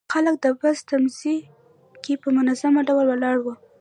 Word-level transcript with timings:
خلک 0.13 0.35
د 0.41 0.45
بس 0.59 0.77
تمځي 0.87 1.37
کې 2.03 2.13
په 2.21 2.27
منظم 2.37 2.73
ډول 2.87 3.05
ولاړ 3.09 3.37
وو. 3.41 3.53